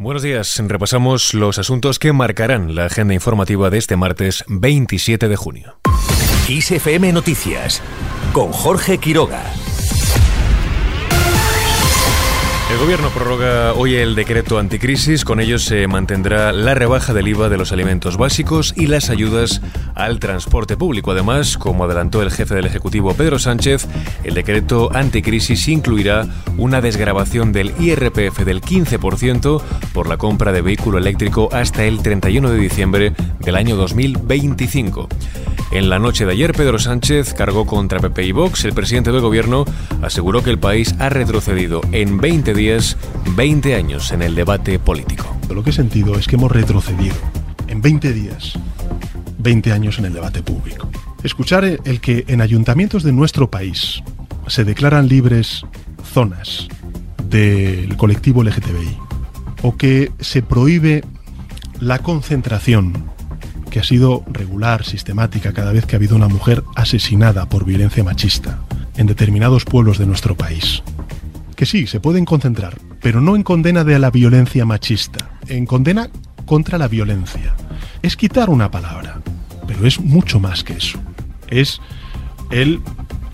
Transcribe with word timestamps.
Buenos 0.00 0.22
días. 0.22 0.62
Repasamos 0.64 1.34
los 1.34 1.58
asuntos 1.58 1.98
que 1.98 2.12
marcarán 2.12 2.76
la 2.76 2.84
agenda 2.84 3.14
informativa 3.14 3.68
de 3.68 3.78
este 3.78 3.96
martes 3.96 4.44
27 4.46 5.28
de 5.28 5.34
junio. 5.34 5.80
ISFM 6.48 7.12
Noticias 7.12 7.82
con 8.32 8.52
Jorge 8.52 8.98
Quiroga. 8.98 9.42
El 12.78 12.84
gobierno 12.84 13.10
prorroga 13.10 13.74
hoy 13.74 13.96
el 13.96 14.14
decreto 14.14 14.56
anticrisis, 14.56 15.24
con 15.24 15.40
ello 15.40 15.58
se 15.58 15.88
mantendrá 15.88 16.52
la 16.52 16.76
rebaja 16.76 17.12
del 17.12 17.26
IVA 17.26 17.48
de 17.48 17.56
los 17.56 17.72
alimentos 17.72 18.16
básicos 18.16 18.72
y 18.76 18.86
las 18.86 19.10
ayudas 19.10 19.60
al 19.96 20.20
transporte 20.20 20.76
público. 20.76 21.10
Además, 21.10 21.58
como 21.58 21.82
adelantó 21.82 22.22
el 22.22 22.30
jefe 22.30 22.54
del 22.54 22.66
Ejecutivo 22.66 23.14
Pedro 23.14 23.40
Sánchez, 23.40 23.88
el 24.22 24.34
decreto 24.34 24.90
anticrisis 24.94 25.66
incluirá 25.66 26.28
una 26.56 26.80
desgrabación 26.80 27.50
del 27.50 27.74
IRPF 27.80 28.44
del 28.44 28.60
15% 28.60 29.60
por 29.92 30.08
la 30.08 30.16
compra 30.16 30.52
de 30.52 30.62
vehículo 30.62 30.98
eléctrico 30.98 31.48
hasta 31.50 31.84
el 31.84 32.00
31 32.00 32.48
de 32.48 32.58
diciembre 32.58 33.12
del 33.40 33.56
año 33.56 33.74
2025. 33.74 35.08
En 35.70 35.90
la 35.90 35.98
noche 35.98 36.24
de 36.24 36.32
ayer, 36.32 36.52
Pedro 36.52 36.78
Sánchez 36.78 37.34
cargó 37.34 37.66
contra 37.66 38.00
PP 38.00 38.24
y 38.24 38.32
Vox. 38.32 38.64
El 38.64 38.72
presidente 38.72 39.12
del 39.12 39.20
gobierno 39.20 39.66
aseguró 40.00 40.42
que 40.42 40.48
el 40.48 40.58
país 40.58 40.94
ha 40.98 41.10
retrocedido 41.10 41.82
en 41.92 42.18
20 42.18 42.54
días, 42.54 42.96
20 43.36 43.74
años 43.74 44.10
en 44.12 44.22
el 44.22 44.34
debate 44.34 44.78
político. 44.78 45.36
Lo 45.54 45.62
que 45.62 45.70
he 45.70 45.74
sentido 45.74 46.18
es 46.18 46.26
que 46.26 46.36
hemos 46.36 46.50
retrocedido 46.50 47.16
en 47.66 47.82
20 47.82 48.12
días, 48.14 48.54
20 49.38 49.72
años 49.72 49.98
en 49.98 50.06
el 50.06 50.14
debate 50.14 50.42
público. 50.42 50.88
Escuchar 51.22 51.64
el 51.64 52.00
que 52.00 52.24
en 52.28 52.40
ayuntamientos 52.40 53.02
de 53.02 53.12
nuestro 53.12 53.50
país 53.50 54.02
se 54.46 54.64
declaran 54.64 55.08
libres 55.08 55.66
zonas 56.02 56.68
del 57.28 57.94
colectivo 57.98 58.42
LGTBI 58.42 58.96
o 59.62 59.76
que 59.76 60.12
se 60.18 60.40
prohíbe 60.40 61.04
la 61.78 61.98
concentración 61.98 63.17
que 63.70 63.80
ha 63.80 63.84
sido 63.84 64.24
regular, 64.26 64.84
sistemática, 64.84 65.52
cada 65.52 65.72
vez 65.72 65.86
que 65.86 65.96
ha 65.96 65.98
habido 65.98 66.16
una 66.16 66.28
mujer 66.28 66.64
asesinada 66.74 67.48
por 67.48 67.64
violencia 67.64 68.04
machista 68.04 68.60
en 68.96 69.06
determinados 69.06 69.64
pueblos 69.64 69.98
de 69.98 70.06
nuestro 70.06 70.36
país. 70.36 70.82
Que 71.54 71.66
sí, 71.66 71.86
se 71.86 72.00
pueden 72.00 72.24
concentrar, 72.24 72.78
pero 73.00 73.20
no 73.20 73.36
en 73.36 73.42
condena 73.42 73.84
de 73.84 73.98
la 73.98 74.10
violencia 74.10 74.64
machista, 74.64 75.30
en 75.46 75.66
condena 75.66 76.08
contra 76.46 76.78
la 76.78 76.88
violencia. 76.88 77.54
Es 78.02 78.16
quitar 78.16 78.50
una 78.50 78.70
palabra, 78.70 79.20
pero 79.66 79.86
es 79.86 80.00
mucho 80.00 80.40
más 80.40 80.64
que 80.64 80.74
eso. 80.74 80.98
Es 81.48 81.80
el 82.50 82.80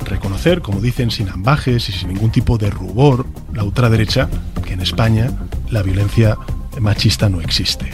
reconocer, 0.04 0.60
como 0.60 0.80
dicen 0.80 1.10
sin 1.10 1.28
ambajes 1.28 1.88
y 1.88 1.92
sin 1.92 2.08
ningún 2.08 2.30
tipo 2.30 2.58
de 2.58 2.70
rubor, 2.70 3.26
la 3.52 3.64
ultraderecha, 3.64 4.28
que 4.64 4.74
en 4.74 4.80
España 4.80 5.30
la 5.70 5.82
violencia 5.82 6.36
machista 6.80 7.28
no 7.28 7.40
existe. 7.40 7.90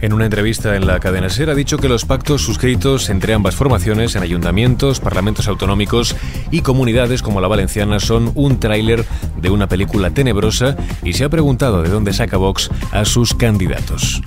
En 0.00 0.14
una 0.14 0.24
entrevista 0.24 0.76
en 0.76 0.86
la 0.86 0.98
cadena 0.98 1.28
SER 1.28 1.50
ha 1.50 1.54
dicho 1.54 1.76
que 1.76 1.88
los 1.88 2.06
pactos 2.06 2.42
suscritos 2.42 3.10
entre 3.10 3.34
ambas 3.34 3.54
formaciones 3.54 4.16
en 4.16 4.22
ayuntamientos, 4.22 4.98
parlamentos 4.98 5.46
autonómicos 5.46 6.16
y 6.50 6.62
comunidades 6.62 7.20
como 7.22 7.42
la 7.42 7.48
valenciana 7.48 8.00
son 8.00 8.32
un 8.34 8.58
tráiler 8.58 9.04
de 9.36 9.50
una 9.50 9.68
película 9.68 10.10
tenebrosa 10.10 10.76
y 11.02 11.12
se 11.12 11.24
ha 11.24 11.28
preguntado 11.28 11.82
de 11.82 11.90
dónde 11.90 12.14
saca 12.14 12.38
Vox 12.38 12.70
a 12.92 13.04
sus 13.04 13.34
candidatos. 13.34 14.22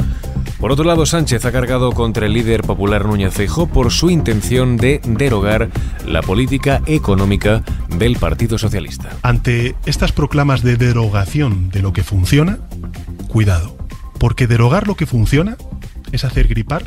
Por 0.60 0.72
otro 0.72 0.86
lado, 0.86 1.06
Sánchez 1.06 1.44
ha 1.44 1.52
cargado 1.52 1.92
contra 1.92 2.28
el 2.28 2.34
líder 2.34 2.62
popular 2.62 3.06
Núñez 3.06 3.34
Feijóo 3.34 3.68
por 3.68 3.92
su 3.92 4.12
intención 4.12 4.78
de 4.78 5.02
derogar 5.04 5.70
la 6.06 6.22
política 6.22 6.82
económica 6.86 7.64
del 7.90 8.16
Partido 8.18 8.58
Socialista. 8.58 9.10
Ante 9.24 9.76
estas 9.86 10.12
proclamas 10.12 10.62
de 10.62 10.78
derogación 10.78 11.70
de 11.70 11.82
lo 11.82 11.92
que 11.92 12.04
funciona, 12.04 12.60
cuidado 13.28 13.83
porque 14.24 14.48
derogar 14.48 14.88
lo 14.88 14.96
que 14.96 15.06
funciona 15.06 15.58
es 16.14 16.24
hacer 16.24 16.48
gripar 16.48 16.86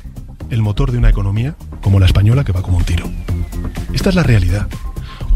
el 0.49 0.63
motor 0.63 0.91
de 0.91 0.97
una 0.97 1.11
economía 1.11 1.55
como 1.83 2.01
la 2.01 2.07
española 2.07 2.45
que 2.45 2.53
va 2.53 2.63
como 2.63 2.79
un 2.79 2.85
tiro. 2.85 3.11
Esta 3.93 4.09
es 4.09 4.15
la 4.15 4.23
realidad. 4.23 4.69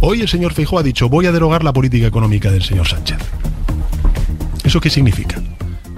Hoy 0.00 0.22
el 0.22 0.28
señor 0.30 0.54
Feijóo 0.54 0.78
ha 0.78 0.82
dicho 0.82 1.10
voy 1.10 1.26
a 1.26 1.32
derogar 1.32 1.62
la 1.62 1.74
política 1.74 2.06
económica 2.06 2.50
del 2.50 2.62
señor 2.62 2.88
Sánchez. 2.88 3.18
¿Eso 4.64 4.80
qué 4.80 4.88
significa? 4.88 5.42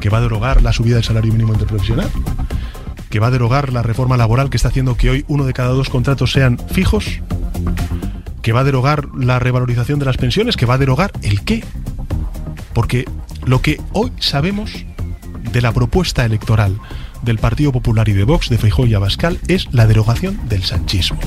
¿Que 0.01 0.09
va 0.09 0.19
a 0.19 0.23
derogar 0.23 0.61
la 0.61 0.73
subida 0.73 0.97
del 0.97 1.05
salario 1.05 1.31
mínimo 1.31 1.53
interprofesional? 1.53 2.11
¿Que 3.09 3.21
va 3.21 3.29
a 3.29 3.31
derogar 3.31 3.73
la 3.73 3.85
reforma 3.85 4.17
laboral 4.17 4.51
que 4.51 4.57
está 4.57 4.71
haciendo 4.71 4.97
que 4.97 5.09
hoy 5.09 5.25
uno 5.29 5.45
de 5.45 5.53
cada 5.53 5.69
dos 5.69 5.89
contratos 5.89 6.33
sean 6.33 6.59
fijos? 6.59 7.21
¿Que 8.43 8.53
va 8.53 8.63
a 8.63 8.65
derogar 8.65 9.07
la 9.15 9.39
revalorización 9.39 10.01
de 10.01 10.07
las 10.07 10.17
pensiones? 10.17 10.57
¿Que 10.57 10.67
va 10.67 10.75
a 10.75 10.79
derogar 10.79 11.13
el 11.23 11.45
qué? 11.45 11.63
Porque 12.75 13.05
lo 13.45 13.63
que 13.63 13.81
hoy 13.93 14.11
sabemos 14.19 14.85
de 15.53 15.63
la 15.63 15.73
propuesta 15.73 16.25
electoral 16.25 16.79
del 17.23 17.39
Partido 17.39 17.73
Popular 17.73 18.09
y 18.09 18.13
de 18.13 18.25
Vox, 18.25 18.49
de 18.49 18.59
Feijóo 18.59 18.87
y 18.87 18.95
Abascal, 18.95 19.39
es 19.49 19.69
la 19.73 19.87
derogación 19.87 20.41
del 20.49 20.65
sanchismo. 20.65 21.21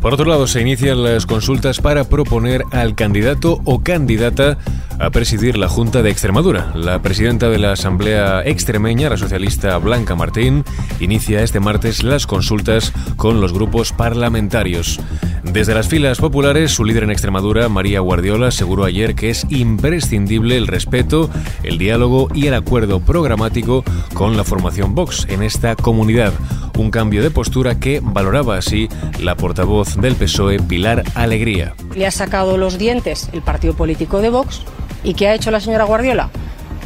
Por 0.00 0.14
otro 0.14 0.26
lado, 0.26 0.46
se 0.46 0.60
inician 0.60 1.02
las 1.02 1.26
consultas 1.26 1.80
para 1.80 2.04
proponer 2.04 2.62
al 2.70 2.94
candidato 2.94 3.60
o 3.64 3.82
candidata 3.82 4.58
a 5.00 5.10
presidir 5.10 5.58
la 5.58 5.68
Junta 5.68 6.02
de 6.02 6.10
Extremadura. 6.10 6.72
La 6.74 7.02
presidenta 7.02 7.48
de 7.48 7.58
la 7.58 7.72
Asamblea 7.72 8.42
Extremeña, 8.44 9.10
la 9.10 9.16
socialista 9.16 9.76
Blanca 9.78 10.14
Martín, 10.14 10.64
inicia 11.00 11.42
este 11.42 11.60
martes 11.60 12.02
las 12.04 12.26
consultas 12.26 12.92
con 13.16 13.40
los 13.40 13.52
grupos 13.52 13.92
parlamentarios. 13.92 15.00
Desde 15.42 15.74
las 15.74 15.88
filas 15.88 16.18
populares, 16.18 16.72
su 16.72 16.84
líder 16.84 17.04
en 17.04 17.10
Extremadura, 17.10 17.68
María 17.68 18.00
Guardiola, 18.00 18.48
aseguró 18.48 18.84
ayer 18.84 19.14
que 19.14 19.30
es 19.30 19.46
imprescindible 19.50 20.56
el 20.56 20.66
respeto, 20.66 21.30
el 21.62 21.78
diálogo 21.78 22.28
y 22.34 22.46
el 22.46 22.54
acuerdo 22.54 23.00
programático 23.00 23.84
con 24.14 24.36
la 24.36 24.44
formación 24.44 24.94
Vox 24.94 25.26
en 25.28 25.42
esta 25.42 25.76
comunidad. 25.76 26.32
Un 26.76 26.90
cambio 26.90 27.22
de 27.22 27.30
postura 27.30 27.78
que 27.78 28.00
valoraba 28.02 28.56
así 28.56 28.88
la 29.20 29.36
portavoz 29.36 29.96
del 29.96 30.16
PSOE, 30.16 30.60
Pilar 30.60 31.04
Alegría. 31.14 31.74
Le 31.94 32.06
ha 32.06 32.10
sacado 32.10 32.56
los 32.56 32.78
dientes 32.78 33.28
el 33.32 33.42
partido 33.42 33.74
político 33.74 34.20
de 34.20 34.30
Vox 34.30 34.62
y 35.04 35.14
¿qué 35.14 35.28
ha 35.28 35.34
hecho 35.34 35.50
la 35.50 35.60
señora 35.60 35.84
Guardiola? 35.84 36.30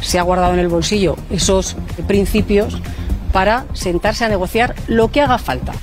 Se 0.01 0.19
ha 0.19 0.23
guardado 0.23 0.53
en 0.53 0.59
el 0.59 0.67
bolsillo 0.67 1.15
esos 1.29 1.75
principios 2.07 2.77
para 3.31 3.65
sentarse 3.73 4.25
a 4.25 4.29
negociar 4.29 4.75
lo 4.87 5.09
que 5.09 5.21
haga 5.21 5.37
falta. 5.37 5.73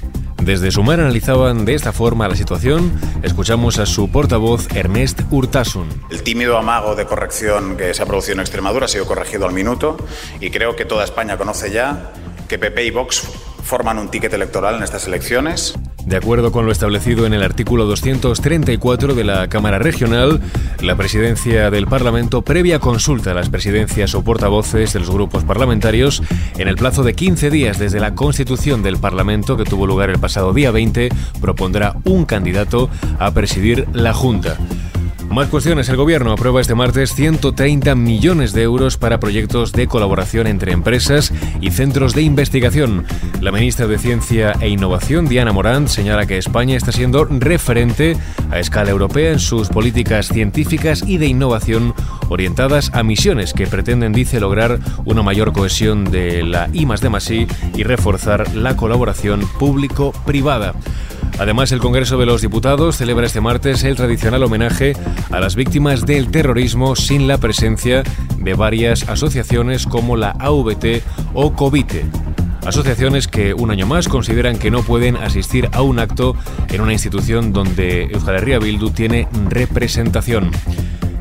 Desde 0.50 0.72
Sumar 0.72 0.98
analizaban 0.98 1.64
de 1.64 1.74
esta 1.74 1.92
forma 1.92 2.26
la 2.26 2.34
situación. 2.34 2.92
Escuchamos 3.22 3.78
a 3.78 3.86
su 3.86 4.10
portavoz 4.10 4.66
Ernest 4.74 5.20
Urtasun. 5.30 5.86
El 6.10 6.24
tímido 6.24 6.58
amago 6.58 6.96
de 6.96 7.06
corrección 7.06 7.76
que 7.76 7.94
se 7.94 8.02
ha 8.02 8.06
producido 8.06 8.34
en 8.34 8.40
Extremadura 8.40 8.86
ha 8.86 8.88
sido 8.88 9.06
corregido 9.06 9.46
al 9.46 9.52
minuto 9.52 9.96
y 10.40 10.50
creo 10.50 10.74
que 10.74 10.84
toda 10.84 11.04
España 11.04 11.36
conoce 11.36 11.70
ya 11.70 12.10
que 12.48 12.58
PP 12.58 12.84
y 12.84 12.90
Vox 12.90 13.22
forman 13.62 13.98
un 13.98 14.08
ticket 14.08 14.34
electoral 14.34 14.74
en 14.74 14.82
estas 14.82 15.06
elecciones. 15.06 15.78
De 16.06 16.16
acuerdo 16.16 16.50
con 16.50 16.66
lo 16.66 16.72
establecido 16.72 17.26
en 17.26 17.34
el 17.34 17.42
artículo 17.42 17.84
234 17.84 19.14
de 19.14 19.24
la 19.24 19.48
Cámara 19.48 19.78
Regional, 19.78 20.40
la 20.80 20.96
presidencia 20.96 21.70
del 21.70 21.86
Parlamento, 21.86 22.42
previa 22.42 22.78
consulta 22.78 23.30
a 23.30 23.34
las 23.34 23.48
presidencias 23.48 24.14
o 24.14 24.22
portavoces 24.22 24.92
de 24.92 25.00
los 25.00 25.10
grupos 25.10 25.44
parlamentarios, 25.44 26.22
en 26.58 26.68
el 26.68 26.76
plazo 26.76 27.02
de 27.02 27.14
15 27.14 27.50
días 27.50 27.78
desde 27.78 28.00
la 28.00 28.14
constitución 28.14 28.82
del 28.82 28.96
Parlamento, 28.96 29.56
que 29.56 29.64
tuvo 29.64 29.86
lugar 29.86 30.10
el 30.10 30.18
pasado 30.18 30.52
día 30.52 30.70
20, 30.70 31.10
propondrá 31.40 31.96
un 32.04 32.24
candidato 32.24 32.90
a 33.18 33.30
presidir 33.32 33.86
la 33.92 34.12
Junta. 34.12 34.56
Más 35.30 35.46
cuestiones. 35.46 35.88
El 35.88 35.96
Gobierno 35.96 36.32
aprueba 36.32 36.60
este 36.60 36.74
martes 36.74 37.14
130 37.14 37.94
millones 37.94 38.52
de 38.52 38.62
euros 38.62 38.96
para 38.96 39.20
proyectos 39.20 39.70
de 39.70 39.86
colaboración 39.86 40.48
entre 40.48 40.72
empresas 40.72 41.32
y 41.60 41.70
centros 41.70 42.14
de 42.14 42.22
investigación. 42.22 43.04
La 43.40 43.52
ministra 43.52 43.86
de 43.86 43.96
Ciencia 43.96 44.54
e 44.60 44.68
Innovación, 44.68 45.28
Diana 45.28 45.52
Morant, 45.52 45.86
señala 45.86 46.26
que 46.26 46.36
España 46.36 46.76
está 46.76 46.90
siendo 46.90 47.24
referente 47.26 48.16
a 48.50 48.58
escala 48.58 48.90
europea 48.90 49.30
en 49.30 49.38
sus 49.38 49.68
políticas 49.68 50.26
científicas 50.26 51.04
y 51.06 51.18
de 51.18 51.28
innovación 51.28 51.94
orientadas 52.28 52.90
a 52.92 53.04
misiones 53.04 53.52
que 53.52 53.68
pretenden, 53.68 54.12
dice, 54.12 54.40
lograr 54.40 54.80
una 55.04 55.22
mayor 55.22 55.52
cohesión 55.52 56.10
de 56.10 56.42
la 56.42 56.68
I 56.72 56.86
D 56.86 57.46
y 57.76 57.84
reforzar 57.84 58.52
la 58.56 58.76
colaboración 58.76 59.48
público-privada. 59.60 60.74
Además, 61.38 61.72
el 61.72 61.80
Congreso 61.80 62.18
de 62.18 62.26
los 62.26 62.42
Diputados 62.42 62.96
celebra 62.96 63.26
este 63.26 63.40
martes 63.40 63.84
el 63.84 63.96
tradicional 63.96 64.42
homenaje 64.42 64.94
a 65.30 65.40
las 65.40 65.54
víctimas 65.54 66.04
del 66.04 66.30
terrorismo 66.30 66.96
sin 66.96 67.28
la 67.28 67.38
presencia 67.38 68.02
de 68.38 68.54
varias 68.54 69.08
asociaciones 69.08 69.86
como 69.86 70.16
la 70.16 70.30
AVT 70.32 71.02
o 71.34 71.52
COVITE. 71.54 72.04
Asociaciones 72.66 73.26
que 73.26 73.54
un 73.54 73.70
año 73.70 73.86
más 73.86 74.08
consideran 74.08 74.58
que 74.58 74.70
no 74.70 74.82
pueden 74.82 75.16
asistir 75.16 75.68
a 75.72 75.82
un 75.82 75.98
acto 75.98 76.36
en 76.68 76.82
una 76.82 76.92
institución 76.92 77.52
donde 77.52 78.04
Euskal 78.04 78.36
Herria 78.36 78.58
Bildu 78.58 78.90
tiene 78.90 79.28
representación. 79.48 80.50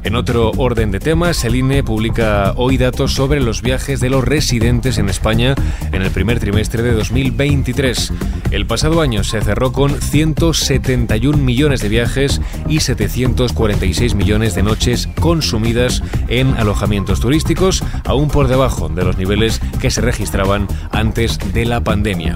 En 0.09 0.15
otro 0.15 0.49
orden 0.57 0.89
de 0.89 0.99
temas, 0.99 1.45
el 1.45 1.55
INE 1.55 1.83
publica 1.83 2.53
hoy 2.55 2.79
datos 2.79 3.13
sobre 3.13 3.39
los 3.41 3.61
viajes 3.61 3.99
de 3.99 4.09
los 4.09 4.25
residentes 4.25 4.97
en 4.97 5.07
España 5.07 5.53
en 5.91 6.01
el 6.01 6.09
primer 6.09 6.39
trimestre 6.39 6.81
de 6.81 6.93
2023. 6.93 8.11
El 8.49 8.65
pasado 8.65 9.01
año 9.01 9.23
se 9.23 9.39
cerró 9.39 9.71
con 9.71 10.01
171 10.01 11.37
millones 11.37 11.81
de 11.81 11.89
viajes 11.89 12.41
y 12.67 12.79
746 12.79 14.15
millones 14.15 14.55
de 14.55 14.63
noches 14.63 15.07
consumidas 15.19 16.01
en 16.27 16.55
alojamientos 16.55 17.19
turísticos, 17.19 17.83
aún 18.03 18.29
por 18.29 18.47
debajo 18.47 18.89
de 18.89 19.03
los 19.03 19.15
niveles 19.15 19.61
que 19.79 19.91
se 19.91 20.01
registraban 20.01 20.67
antes 20.89 21.37
de 21.53 21.65
la 21.65 21.83
pandemia. 21.83 22.33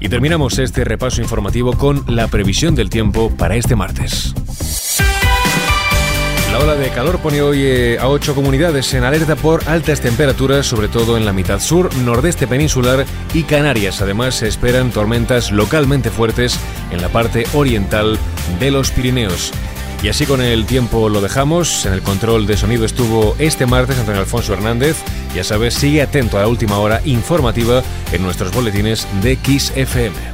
Y 0.00 0.08
terminamos 0.08 0.58
este 0.58 0.84
repaso 0.84 1.20
informativo 1.20 1.74
con 1.74 2.02
la 2.06 2.28
previsión 2.28 2.74
del 2.74 2.88
tiempo 2.88 3.30
para 3.36 3.56
este 3.56 3.76
martes. 3.76 4.34
La 6.64 6.72
ola 6.72 6.80
de 6.80 6.88
calor 6.88 7.18
pone 7.18 7.42
hoy 7.42 7.60
eh, 7.62 7.98
a 8.00 8.08
ocho 8.08 8.34
comunidades 8.34 8.94
en 8.94 9.04
alerta 9.04 9.36
por 9.36 9.68
altas 9.68 10.00
temperaturas, 10.00 10.64
sobre 10.64 10.88
todo 10.88 11.18
en 11.18 11.26
la 11.26 11.34
mitad 11.34 11.60
sur, 11.60 11.94
nordeste 11.96 12.46
peninsular 12.46 13.04
y 13.34 13.42
Canarias. 13.42 14.00
Además, 14.00 14.36
se 14.36 14.48
esperan 14.48 14.90
tormentas 14.90 15.52
localmente 15.52 16.08
fuertes 16.08 16.58
en 16.90 17.02
la 17.02 17.10
parte 17.10 17.46
oriental 17.52 18.18
de 18.60 18.70
los 18.70 18.90
Pirineos. 18.92 19.52
Y 20.02 20.08
así 20.08 20.24
con 20.24 20.40
el 20.40 20.64
tiempo 20.64 21.10
lo 21.10 21.20
dejamos. 21.20 21.84
En 21.84 21.92
el 21.92 22.00
control 22.00 22.46
de 22.46 22.56
sonido 22.56 22.86
estuvo 22.86 23.36
este 23.38 23.66
martes 23.66 23.98
Antonio 23.98 24.22
Alfonso 24.22 24.54
Hernández. 24.54 24.96
Ya 25.34 25.44
sabes, 25.44 25.74
sigue 25.74 26.00
atento 26.00 26.38
a 26.38 26.42
la 26.42 26.48
última 26.48 26.78
hora 26.78 27.02
informativa 27.04 27.82
en 28.10 28.22
nuestros 28.22 28.52
boletines 28.52 29.06
de 29.22 29.36
Kiss 29.36 29.70
FM. 29.76 30.33